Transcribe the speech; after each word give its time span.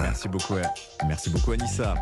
Merci 0.00 0.28
beaucoup, 0.28 0.54
merci 1.06 1.30
beaucoup 1.30 1.52
Anissa. 1.52 1.94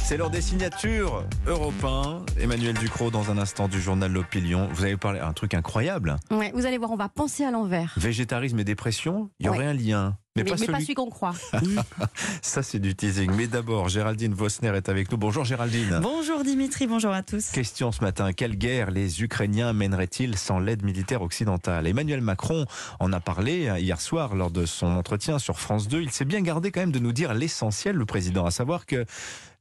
C'est 0.00 0.16
l'heure 0.16 0.30
des 0.30 0.40
signatures 0.40 1.24
européens. 1.46 2.24
Emmanuel 2.38 2.74
Ducrot 2.74 3.10
dans 3.10 3.30
un 3.30 3.38
instant 3.38 3.68
du 3.68 3.80
journal 3.80 4.12
L'Opinion. 4.12 4.68
Vous 4.72 4.84
avez 4.84 4.96
parlé 4.96 5.20
un 5.20 5.32
truc 5.32 5.54
incroyable. 5.54 6.16
Ouais, 6.30 6.52
vous 6.54 6.66
allez 6.66 6.78
voir, 6.78 6.90
on 6.90 6.96
va 6.96 7.08
penser 7.08 7.44
à 7.44 7.50
l'envers. 7.50 7.94
Végétarisme 7.96 8.58
et 8.58 8.64
dépression, 8.64 9.30
il 9.38 9.46
y 9.46 9.48
aurait 9.48 9.66
un 9.66 9.74
lien. 9.74 10.16
Mais, 10.36 10.44
pas, 10.44 10.56
celui... 10.56 10.94
qu'on 10.94 11.10
croit. 11.10 11.34
Ça, 12.42 12.62
c'est 12.62 12.78
du 12.78 12.94
teasing. 12.94 13.32
Mais 13.34 13.48
d'abord, 13.48 13.88
Géraldine 13.88 14.32
Vosner 14.32 14.72
est 14.76 14.88
avec 14.88 15.10
nous. 15.10 15.18
Bonjour 15.18 15.44
Géraldine. 15.44 15.98
Bonjour 16.00 16.44
Dimitri, 16.44 16.86
bonjour 16.86 17.10
à 17.10 17.24
tous. 17.24 17.50
Question 17.50 17.90
ce 17.90 18.04
matin. 18.04 18.32
Quelle 18.32 18.54
guerre 18.54 18.92
les 18.92 19.24
Ukrainiens 19.24 19.72
mèneraient-ils 19.72 20.38
sans 20.38 20.60
l'aide 20.60 20.84
militaire 20.84 21.22
occidentale? 21.22 21.88
Emmanuel 21.88 22.20
Macron 22.20 22.66
en 23.00 23.12
a 23.12 23.18
parlé 23.18 23.66
euh, 23.66 23.80
hier 23.80 24.00
soir 24.00 24.36
lors 24.36 24.52
de 24.52 24.66
son 24.66 24.86
entretien 24.86 25.40
sur 25.40 25.58
France 25.58 25.88
2. 25.88 26.00
Il 26.00 26.12
s'est 26.12 26.24
bien 26.24 26.42
gardé 26.42 26.70
quand 26.70 26.80
même 26.80 26.92
de 26.92 27.00
nous 27.00 27.12
dire 27.12 27.34
l'essentiel, 27.34 27.96
le 27.96 28.06
président, 28.06 28.46
à 28.46 28.52
savoir 28.52 28.86
que 28.86 29.04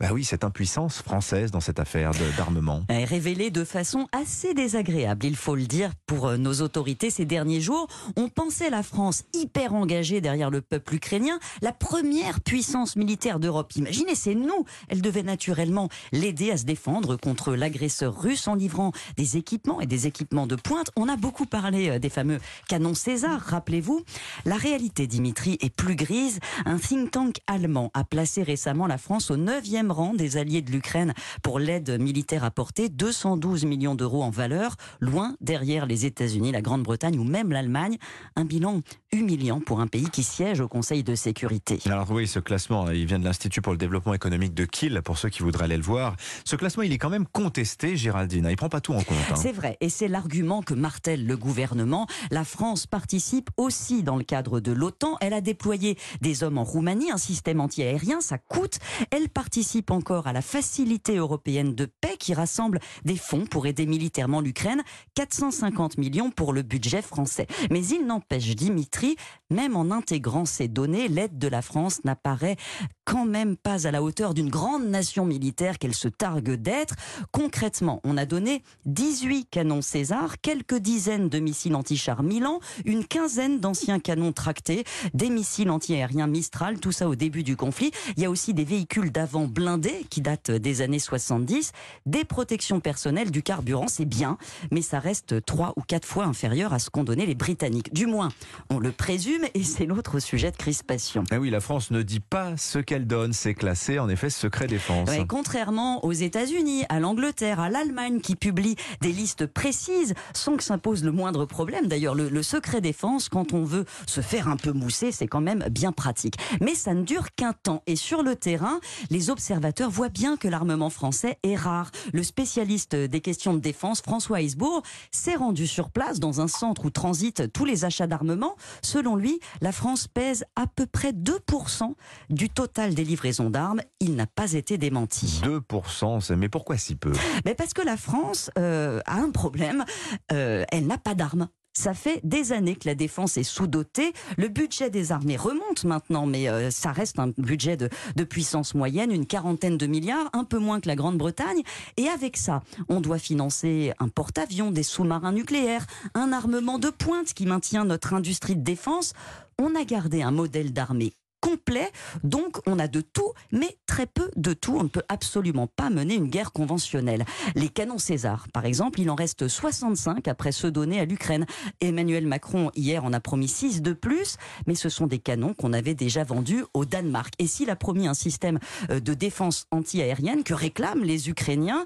bah 0.02 0.12
oui, 0.14 0.24
cette 0.24 0.46
impuissance 0.46 1.02
française 1.02 1.52
dans 1.52 1.60
cette 1.60 1.78
affaire 1.78 2.12
d'armement. 2.38 2.84
Est 2.88 3.04
révélée 3.04 3.52
de 3.52 3.66
façon 3.66 4.08
assez 4.14 4.54
désagréable, 4.54 5.26
il 5.26 5.36
faut 5.36 5.56
le 5.56 5.66
dire, 5.66 5.92
pour 6.06 6.28
euh, 6.28 6.38
nos 6.38 6.62
autorités 6.62 7.10
ces 7.10 7.26
derniers 7.26 7.60
jours. 7.60 7.88
On 8.16 8.30
pensait 8.30 8.70
la 8.70 8.82
France 8.82 9.24
hyper 9.34 9.74
engagée 9.74 10.22
derrière 10.22 10.52
le 10.52 10.62
peuple 10.62 10.96
ukrainien, 10.96 11.38
la 11.62 11.74
première 11.74 12.40
puissance 12.40 12.96
militaire 12.96 13.42
d'Europe. 13.42 13.76
Imaginez, 13.76 14.16
c'est 14.16 14.36
nous. 14.36 14.64
Elle 14.88 15.02
devait 15.02 15.22
naturellement 15.22 15.90
l'aider 16.14 16.52
à 16.52 16.58
se 16.58 16.64
défendre 16.64 17.18
contre 17.18 17.54
l'agresseur 17.54 18.18
russe 18.18 18.48
en 18.48 18.56
livrant 18.56 18.94
des 19.18 19.36
équipements 19.36 19.82
et 19.82 19.86
des 19.86 20.08
équipements 20.08 20.48
de 20.48 20.56
pointe. 20.56 20.92
On 20.96 21.10
a 21.10 21.18
beaucoup 21.18 21.46
parlé 21.46 21.90
euh, 21.90 22.00
des 22.00 22.10
fameux 22.10 22.40
canons 22.70 22.94
César, 22.94 23.42
rappelez-vous. 23.42 24.06
La 24.46 24.56
réalité, 24.56 25.08
Dimitri, 25.08 25.58
est 25.60 25.76
plus 25.76 25.96
grise. 25.96 26.40
Un 26.66 26.78
think 26.78 27.12
tank 27.12 27.36
allemand 27.48 27.92
a 27.94 28.06
placé 28.06 28.44
récemment 28.44 28.88
la 28.88 28.98
France 28.98 29.30
au 29.30 29.36
9e 29.36 29.89
rang 29.92 30.14
des 30.14 30.38
alliés 30.38 30.62
de 30.62 30.72
l'Ukraine 30.72 31.14
pour 31.44 31.60
l'aide 31.60 32.00
militaire 32.00 32.44
apportée, 32.44 32.90
212 32.90 33.66
millions 33.66 33.96
d'euros 33.96 34.24
en 34.24 34.30
valeur, 34.30 34.76
loin 35.00 35.36
derrière 35.42 35.86
les 35.86 36.06
États-Unis, 36.06 36.52
la 36.52 36.62
Grande-Bretagne 36.62 37.18
ou 37.20 37.24
même 37.24 37.52
l'Allemagne. 37.52 37.98
Un 38.36 38.46
bilan 38.46 38.82
humiliant 39.12 39.60
pour 39.60 39.82
un 39.82 39.88
pays 39.88 40.10
qui 40.10 40.24
siège 40.24 40.60
au 40.60 40.68
Conseil 40.68 41.04
de 41.04 41.16
sécurité. 41.16 41.80
Alors 41.86 42.10
oui, 42.12 42.28
ce 42.28 42.40
classement, 42.40 42.90
il 42.90 43.06
vient 43.06 43.20
de 43.20 43.26
l'Institut 43.26 43.62
pour 43.62 43.72
le 43.74 43.78
développement 43.78 44.14
économique 44.14 44.54
de 44.54 44.66
Kiel, 44.66 45.02
pour 45.02 45.18
ceux 45.18 45.30
qui 45.30 45.44
voudraient 45.44 45.66
aller 45.66 45.78
le 45.78 45.84
voir. 45.84 46.16
Ce 46.46 46.56
classement, 46.56 46.84
il 46.84 46.94
est 46.94 46.98
quand 46.98 47.10
même 47.10 47.26
contesté, 47.26 47.96
Géraldine. 47.96 48.48
Il 48.50 48.56
prend 48.56 48.70
pas 48.70 48.82
tout 48.82 48.94
en 48.94 49.02
compte. 49.02 49.18
Hein. 49.32 49.36
C'est 49.36 49.52
vrai, 49.52 49.78
et 49.82 49.90
c'est 49.90 50.08
l'argument 50.08 50.62
que 50.62 50.74
martèle 50.74 51.26
le 51.26 51.38
gouvernement. 51.38 52.08
La 52.32 52.44
France 52.44 52.88
participe 52.88 53.50
aussi 53.58 54.04
dans 54.04 54.18
le 54.18 54.24
cadre 54.24 54.60
de 54.60 54.72
l'OTAN. 54.72 55.18
Elle 55.22 55.34
a 55.34 55.42
déployé 55.42 55.98
des 56.22 56.44
hommes 56.44 56.58
en 56.58 56.64
Roumanie, 56.64 57.12
un 57.12 57.18
système 57.18 57.60
anti-aérien, 57.62 58.22
ça 58.22 58.38
coûte. 58.38 58.80
Elle 59.12 59.30
participe 59.30 59.79
encore 59.90 60.28
à 60.28 60.34
la 60.34 60.42
facilité 60.42 61.18
européenne 61.18 61.76
de 61.76 61.86
paix 61.86 62.18
qui 62.18 62.34
rassemble 62.34 62.80
des 63.06 63.16
fonds 63.16 63.46
pour 63.46 63.66
aider 63.66 63.86
militairement 63.86 64.42
l'Ukraine, 64.42 64.84
450 65.16 65.98
millions 65.98 66.32
pour 66.32 66.54
le 66.54 66.62
budget 66.62 67.02
français. 67.02 67.48
Mais 67.72 67.86
il 67.86 68.06
n'empêche, 68.06 68.56
Dimitri, 68.56 69.16
même 69.50 69.76
en 69.76 69.92
intégrant 69.92 70.46
ces 70.46 70.68
données, 70.68 71.08
l'aide 71.08 71.38
de 71.38 71.48
la 71.48 71.62
France 71.62 72.04
n'apparaît 72.04 72.58
quand 73.06 73.26
même 73.26 73.58
pas 73.58 73.88
à 73.88 73.92
la 73.92 74.04
hauteur 74.04 74.34
d'une 74.36 74.50
grande 74.50 74.86
nation 74.86 75.26
militaire 75.26 75.80
qu'elle 75.80 75.96
se 75.96 76.08
targue 76.08 76.52
d'être. 76.52 76.94
Concrètement, 77.32 78.02
on 78.04 78.18
a 78.18 78.26
donné 78.26 78.62
18 78.86 79.48
canons 79.50 79.82
César, 79.82 80.40
quelques 80.42 80.76
dizaines 80.76 81.28
de 81.30 81.40
missiles 81.40 81.76
anti-chars 81.76 82.22
Milan, 82.22 82.60
une 82.86 83.06
quinzaine 83.06 83.60
d'anciens 83.60 84.00
canons 84.00 84.32
tractés, 84.32 84.84
des 85.14 85.30
missiles 85.30 85.72
anti-aériens 85.72 86.28
Mistral, 86.28 86.80
tout 86.80 86.92
ça 86.92 87.10
au 87.10 87.16
début 87.16 87.44
du 87.44 87.56
conflit. 87.56 87.92
Il 88.16 88.24
y 88.24 88.26
a 88.26 88.30
aussi 88.30 88.54
des 88.54 88.64
véhicules 88.64 89.12
d'avant 89.12 89.48
blindés 89.48 89.69
qui 90.10 90.22
datent 90.22 90.52
des 90.52 90.82
années 90.82 91.00
70, 91.00 91.72
des 92.06 92.24
protections 92.24 92.80
personnelles, 92.80 93.32
du 93.32 93.44
carburant, 93.44 93.88
c'est 93.88 94.06
bien, 94.06 94.38
mais 94.72 94.82
ça 94.82 95.00
reste 95.00 95.46
trois 95.46 95.74
ou 95.76 95.82
quatre 95.82 96.08
fois 96.08 96.26
inférieur 96.26 96.74
à 96.74 96.80
ce 96.80 96.90
qu'ont 96.90 97.04
donné 97.04 97.26
les 97.26 97.36
Britanniques. 97.36 97.94
Du 97.94 98.06
moins, 98.06 98.30
on 98.70 98.80
le 98.80 98.92
présume 98.92 99.44
et 99.54 99.64
c'est 99.64 99.86
l'autre 99.86 100.20
sujet 100.20 100.52
de 100.52 100.58
crispation. 100.58 101.24
Ah 101.32 101.40
oui, 101.40 101.50
la 101.50 101.60
France 101.60 101.92
ne 101.92 102.02
dit 102.02 102.20
pas 102.20 102.58
ce 102.58 102.80
qu'elle 102.80 103.08
donne, 103.08 103.34
c'est 103.34 103.54
classé 103.54 104.00
en 104.00 104.10
effet 104.10 104.30
secret 104.30 104.68
défense. 104.68 105.10
contrairement 105.28 106.04
aux 106.06 106.12
États-Unis, 106.12 106.84
à 106.90 107.00
l'Angleterre, 107.00 107.60
à 107.60 107.70
l'Allemagne 107.70 108.22
qui 108.22 108.36
publient 108.36 108.76
des 109.02 109.12
listes 109.12 109.46
précises 109.46 110.14
sans 110.34 110.56
que 110.56 110.64
ça 110.64 110.78
pose 110.78 111.04
le 111.04 111.12
moindre 111.12 111.46
problème. 111.46 111.88
D'ailleurs, 111.88 112.16
le, 112.16 112.44
secret 112.44 112.82
défense, 112.82 113.30
quand 113.30 113.54
on 113.54 113.64
veut 113.64 113.86
se 114.08 114.22
faire 114.22 114.48
un 114.48 114.56
peu 114.56 114.72
mousser, 114.72 115.12
c'est 115.12 115.28
quand 115.28 115.42
même 115.42 115.66
bien 115.70 115.92
pratique. 115.92 116.36
Mais 116.62 116.74
ça 116.74 116.94
ne 116.94 117.04
dure 117.04 117.34
qu'un 117.36 117.54
temps. 117.54 117.84
Et 117.86 117.96
sur 117.96 118.24
le 118.24 118.36
terrain, 118.36 118.80
les 119.10 119.30
observateurs 119.30 119.59
voient 119.90 120.10
bien 120.10 120.38
que 120.38 120.48
l'armement 120.48 120.90
français 120.90 121.38
est 121.44 121.56
rare. 121.56 121.92
Le 122.14 122.24
spécialiste 122.24 122.96
des 122.96 123.22
questions 123.22 123.54
de 123.54 123.60
défense, 123.60 124.02
François 124.02 124.42
Heisbourg, 124.42 124.84
s'est 125.12 125.36
rendu 125.36 125.68
sur 125.68 125.90
place 125.90 126.20
dans 126.20 126.42
un 126.42 126.48
centre 126.48 126.86
où 126.86 126.90
transitent 126.90 127.52
tous 127.52 127.66
les 127.66 127.86
achats 127.86 128.08
d'armement. 128.08 128.56
Selon 128.82 129.16
lui, 129.16 129.40
la 129.62 129.72
France 129.72 130.08
pèse 130.08 130.46
à 130.56 130.68
peu 130.68 130.86
près 130.86 131.12
2% 131.12 131.94
du 132.30 132.50
total 132.50 132.94
des 132.94 133.04
livraisons 133.04 133.50
d'armes, 133.50 133.82
il 134.00 134.16
n'a 134.16 134.28
pas 134.28 134.54
été 134.54 134.78
démenti. 134.78 135.42
2%, 135.44 136.36
mais 136.36 136.50
pourquoi 136.50 136.78
si 136.78 136.96
peu? 136.96 137.12
Mais 137.46 137.56
Parce 137.56 137.74
que 137.74 137.82
la 137.82 137.98
France 137.98 138.52
euh, 138.58 139.02
a 139.06 139.16
un 139.16 139.32
problème, 139.32 139.86
euh, 140.32 140.64
elle 140.72 140.88
n'a 140.88 140.98
pas 140.98 141.16
d'armes. 141.16 141.48
Ça 141.80 141.94
fait 141.94 142.20
des 142.26 142.52
années 142.52 142.76
que 142.76 142.90
la 142.90 142.94
défense 142.94 143.38
est 143.38 143.44
sous-dotée. 143.44 144.12
Le 144.38 144.50
budget 144.50 144.90
des 144.90 145.14
armées 145.14 145.38
remonte 145.38 145.86
maintenant, 145.86 146.26
mais 146.26 146.50
euh, 146.50 146.72
ça 146.72 146.92
reste 146.92 147.20
un 147.20 147.30
budget 147.38 147.78
de, 147.78 147.88
de, 148.18 148.24
puissance 148.26 148.76
moyenne, 148.76 149.14
une 149.14 149.26
quarantaine 149.26 149.78
de 149.78 149.88
milliards, 149.88 150.30
un 150.34 150.44
peu 150.44 150.58
moins 150.60 150.82
que 150.82 150.90
la 150.90 150.98
Grande-Bretagne. 150.98 151.62
Et 151.96 152.10
avec 152.10 152.36
ça, 152.36 152.64
on 152.90 153.00
doit 153.00 153.18
financer 153.18 153.94
un 154.00 154.10
porte-avions, 154.10 154.72
des 154.72 154.84
sous-marins 154.84 155.32
nucléaires, 155.32 155.88
un 156.16 156.34
armement 156.34 156.80
de 156.80 156.90
pointe 156.90 157.34
qui 157.34 157.46
maintient 157.46 157.86
notre 157.86 158.14
industrie 158.14 158.58
de 158.58 158.62
défense. 158.62 159.14
On 159.58 159.74
a 159.74 159.86
gardé 159.86 160.22
un 160.22 160.32
modèle 160.32 160.74
d'armée 160.74 161.14
complet. 161.40 161.92
Donc 162.24 162.60
on 162.66 162.80
a 162.80 162.88
de 162.88 163.02
tout, 163.02 163.32
mais 163.52 163.78
très 163.86 164.06
peu 164.06 164.30
de 164.36 164.54
tout. 164.54 164.76
On 164.78 164.84
ne 164.84 164.90
peut 164.90 165.04
absolument 165.10 165.68
pas 165.68 165.90
mener 165.90 166.16
une 166.16 166.28
guerre 166.28 166.52
conventionnelle. 166.52 167.26
Les 167.56 167.70
canons 167.70 167.98
César, 167.98 168.48
par 168.54 168.66
exemple, 168.66 169.00
il 169.00 169.10
en 169.10 169.16
reste 169.16 169.48
65 169.48 170.28
après 170.28 170.52
ceux 170.52 170.72
donnés 170.72 171.00
à 171.00 171.06
l'Ukraine. 171.06 171.46
Emmanuel 171.82 172.28
Macron, 172.28 172.72
hier, 172.76 173.04
en 173.04 173.14
a 173.14 173.20
promis 173.20 173.48
6 173.48 173.82
de 173.82 173.94
plus, 173.94 174.38
mais 174.68 174.76
ce 174.76 174.90
sont 174.90 175.08
des 175.08 175.20
canons 175.20 175.54
qu'on 175.54 175.74
avait 175.74 175.96
déjà 175.96 176.24
vendus 176.24 176.64
au 176.74 176.86
Danemark. 176.86 177.34
Et 177.40 177.48
s'il 177.48 177.70
a 177.70 177.76
promis 177.76 178.08
un 178.08 178.14
système 178.14 178.60
euh, 178.90 179.00
de 179.00 179.14
défense 179.14 179.68
anti-aérienne 179.72 180.44
que 180.44 180.54
réclament 180.54 181.04
les 181.04 181.30
Ukrainiens, 181.30 181.86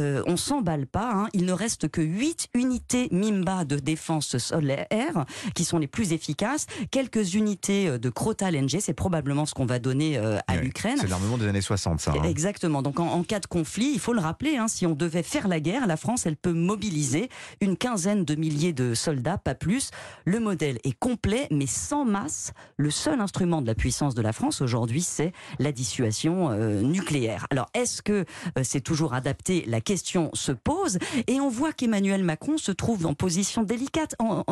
euh, 0.00 0.22
on 0.26 0.36
s'emballe 0.36 0.86
pas. 0.86 1.12
Hein. 1.12 1.28
Il 1.32 1.44
ne 1.44 1.52
reste 1.52 1.88
que 1.88 2.00
8 2.00 2.48
unités 2.54 3.08
MIMBA 3.10 3.64
de 3.64 3.76
défense 3.76 4.38
solaire 4.38 5.24
qui 5.54 5.64
sont 5.64 5.78
les 5.78 5.86
plus 5.86 6.12
efficaces, 6.12 6.66
quelques 6.90 7.34
unités 7.34 7.88
euh, 7.88 7.98
de 7.98 8.10
Crota 8.10 8.50
LNG, 8.50 8.80
c'est 8.80 8.93
probablement 8.94 9.46
ce 9.46 9.54
qu'on 9.54 9.66
va 9.66 9.78
donner 9.78 10.16
euh, 10.16 10.38
à 10.46 10.56
l'Ukraine. 10.56 10.96
C'est 11.00 11.08
l'armement 11.08 11.38
des 11.38 11.46
années 11.46 11.60
60, 11.60 12.00
ça. 12.00 12.12
Hein. 12.12 12.22
Exactement. 12.24 12.82
Donc 12.82 13.00
en, 13.00 13.22
cas 13.22 13.40
de 13.40 13.46
conflit, 13.46 13.90
il 13.92 14.00
faut 14.00 14.12
le 14.12 14.20
rappeler, 14.20 14.56
hein, 14.56 14.68
si 14.68 14.86
on 14.86 14.94
devait 14.94 15.22
faire 15.22 15.48
la 15.48 15.60
guerre, 15.60 15.86
la 15.86 15.96
France, 15.96 16.26
elle 16.26 16.36
peut 16.36 16.52
mobiliser 16.52 17.28
une 17.60 17.76
quinzaine 17.76 18.24
de 18.24 18.34
milliers 18.34 18.72
de 18.72 18.94
soldats, 18.94 19.38
pas 19.38 19.54
plus. 19.54 19.90
Le 20.24 20.40
modèle 20.40 20.78
est 20.84 20.98
complet, 20.98 21.46
mais 21.50 21.66
sans 21.66 22.04
masse. 22.04 22.52
Le 22.76 22.90
seul 22.90 23.20
instrument 23.20 23.62
de 23.62 23.66
la 23.66 23.74
puissance 23.74 24.14
de 24.14 24.22
la 24.22 24.32
France 24.32 24.60
aujourd'hui, 24.60 25.02
c'est 25.02 25.32
la 25.58 25.72
dissuasion 25.72 26.50
euh, 26.50 26.80
nucléaire. 26.80 27.46
Alors 27.50 27.68
est-ce 27.74 28.02
que 28.02 28.24
euh, 28.58 28.62
c'est 28.62 28.80
toujours 28.80 29.14
adapté? 29.14 29.64
La 29.66 29.80
question 29.80 30.30
se 30.34 30.52
pose. 30.52 30.98
Et 31.26 31.40
on 31.40 31.48
voit 31.48 31.72
qu'Emmanuel 31.72 32.24
Macron 32.24 32.58
se 32.58 32.72
trouve 32.72 33.06
en 33.06 33.14
position 33.14 33.62
délicate, 33.62 34.14
en, 34.18 34.44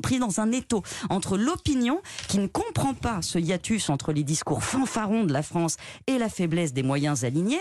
pris 0.00 0.18
dans 0.18 0.40
un 0.40 0.52
étau 0.52 0.82
entre 1.08 1.36
l'opinion 1.36 2.00
qui 2.28 2.38
ne 2.38 2.46
comprend 2.46 2.94
pas 2.94 3.22
ce 3.22 3.38
hiatus 3.38 3.89
entre 3.90 4.12
les 4.12 4.24
discours 4.24 4.62
fanfarons 4.62 5.24
de 5.24 5.32
la 5.32 5.42
France 5.42 5.76
et 6.06 6.18
la 6.18 6.28
faiblesse 6.28 6.72
des 6.72 6.82
moyens 6.82 7.24
alignés, 7.24 7.60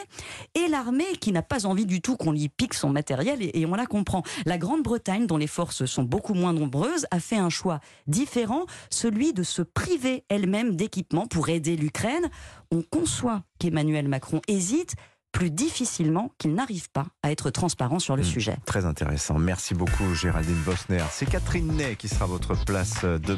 et 0.55 0.67
l'armée 0.67 1.17
qui 1.19 1.31
n'a 1.31 1.41
pas 1.41 1.65
envie 1.65 1.85
du 1.85 2.01
tout 2.01 2.15
qu'on 2.15 2.31
lui 2.31 2.49
pique 2.49 2.73
son 2.73 2.89
matériel, 2.89 3.39
et, 3.41 3.65
on 3.65 3.75
la 3.75 3.85
comprend. 3.85 4.23
La 4.45 4.57
Grande-Bretagne, 4.57 5.27
dont 5.27 5.37
les 5.37 5.47
forces 5.47 5.85
sont 5.85 6.03
beaucoup 6.03 6.33
moins 6.33 6.53
nombreuses, 6.53 7.05
a 7.11 7.19
fait 7.19 7.37
un 7.37 7.49
choix 7.49 7.79
différent, 8.07 8.65
celui 8.89 9.33
de 9.33 9.43
se 9.43 9.61
priver 9.61 10.23
elle-même 10.29 10.75
d'équipements 10.75 11.27
pour 11.27 11.49
aider 11.49 11.75
l'Ukraine. 11.75 12.29
On 12.71 12.81
conçoit 12.81 13.43
qu'Emmanuel 13.59 14.07
Macron 14.07 14.41
hésite, 14.47 14.95
plus 15.31 15.51
difficilement 15.51 16.31
qu'il 16.37 16.53
n'arrive 16.53 16.89
pas 16.89 17.05
à 17.23 17.31
être 17.31 17.49
transparent 17.49 17.99
sur 17.99 18.15
le 18.15 18.23
hmm, 18.23 18.25
sujet. 18.25 18.57
Très 18.65 18.85
intéressant. 18.85 19.37
Merci 19.37 19.75
beaucoup 19.75 20.13
Géraldine 20.15 20.61
Bosner. 20.65 21.03
C'est 21.11 21.27
Catherine 21.27 21.67
Ney 21.67 21.95
qui 21.95 22.07
sera 22.07 22.25
votre 22.25 22.55
place 22.65 23.03
demain. 23.03 23.37